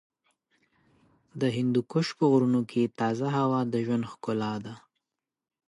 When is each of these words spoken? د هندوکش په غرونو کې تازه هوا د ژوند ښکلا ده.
د 1.41 1.41
هندوکش 1.57 2.07
په 2.17 2.23
غرونو 2.31 2.61
کې 2.71 2.93
تازه 2.99 3.27
هوا 3.37 3.61
د 3.73 3.75
ژوند 3.85 4.03
ښکلا 4.11 4.53
ده. 4.65 4.73